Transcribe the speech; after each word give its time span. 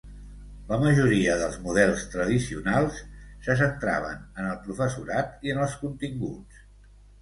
La 0.69 0.79
majoria 0.83 1.35
dels 1.41 1.59
models 1.65 2.07
tradicionals 2.15 2.99
se 3.49 3.59
centraven 3.63 4.27
en 4.27 4.51
el 4.51 4.61
professorat 4.67 5.43
i 5.49 5.57
en 5.59 5.65
els 5.71 5.81
continguts. 5.87 6.71